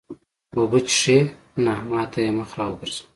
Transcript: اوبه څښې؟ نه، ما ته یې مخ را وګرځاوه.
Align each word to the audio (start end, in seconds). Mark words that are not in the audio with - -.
اوبه 0.55 0.79
څښې؟ 0.87 1.17
نه، 1.63 1.73
ما 1.89 2.01
ته 2.11 2.19
یې 2.25 2.31
مخ 2.37 2.49
را 2.57 2.65
وګرځاوه. 2.69 3.07